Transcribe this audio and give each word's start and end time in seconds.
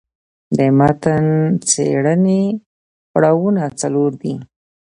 د 0.57 0.59
متن 0.77 1.25
څېړني 1.69 2.43
پړاوونه 3.11 3.63
څلور 3.79 4.11
دي. 4.21 4.35